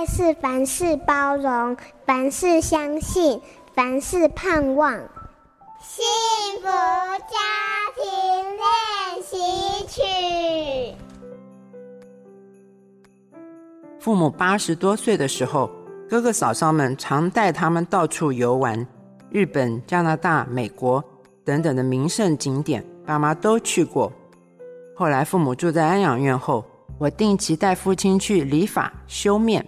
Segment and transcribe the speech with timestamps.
[0.00, 1.76] 爱是凡事包容，
[2.06, 3.38] 凡事相信，
[3.74, 4.94] 凡事盼望。
[5.78, 6.02] 幸
[6.62, 6.68] 福
[7.28, 7.36] 家
[7.94, 8.02] 庭
[8.56, 9.36] 练习
[9.86, 10.96] 曲。
[13.98, 15.70] 父母八十多岁的时候，
[16.08, 18.86] 哥哥嫂嫂们常带他们到处游玩，
[19.28, 21.04] 日本、加拿大、美国
[21.44, 24.10] 等等的名胜景点，爸妈都去过。
[24.96, 26.64] 后来父母住在安养院后，
[26.96, 29.62] 我定期带父亲去理发、修面，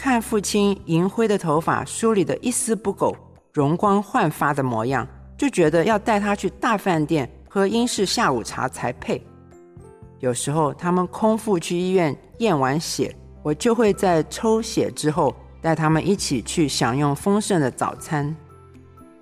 [0.00, 3.14] 看父亲银灰的头发梳理得一丝不苟、
[3.52, 9.22] 容光焕发的模样，就觉得要带他去大饭店喝英式下午茶才配。
[10.20, 18.34] 有时候他们空腹去医院验完血，我就会在抽血之后带他们一起去享用丰盛的早餐。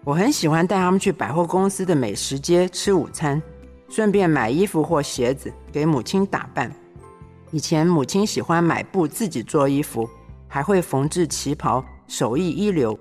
[0.04, 3.42] 我很喜欢带他们去百货公司的美食街吃午餐。
[3.88, 6.70] 顺便买衣服或鞋子给母亲打扮。
[7.50, 10.06] 以前母亲喜欢买布自己做衣服，
[10.48, 12.98] 还会缝制旗袍，手艺一流。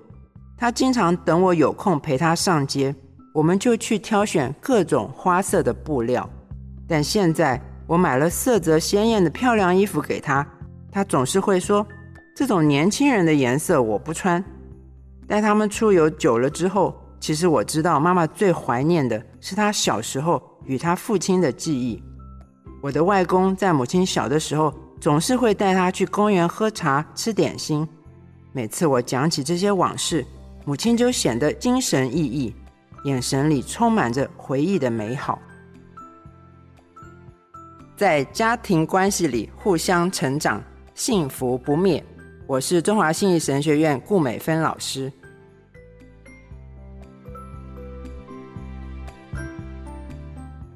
[0.58, 2.94] 她经常等我有空陪她上街，
[3.34, 6.30] 我们就去挑选各种花色的布料。
[6.88, 10.45] 但现在我买了色泽鲜艳的漂亮衣服给她，
[10.92, 11.84] 她总是会说
[12.36, 14.44] ：“这种年轻人的颜色我不穿。”
[15.25, 20.42] 带他们出游久了之后，其实我知道妈妈最怀念的是她小时候。
[20.68, 22.03] 与他父亲的记忆。
[22.81, 27.88] 我的外公在母亲小的时候，总是会带她去公园喝茶、吃点心。
[28.52, 30.26] 每次我讲起这些往事，
[30.66, 32.53] 母亲就显得精神奕奕，
[33.03, 35.40] 眼神里充满着回忆的美好。
[37.95, 40.62] 在家庭关系里互相成长，
[40.94, 42.03] 幸福不灭。
[42.45, 45.12] 我是中华信义神学院顾美芬老师。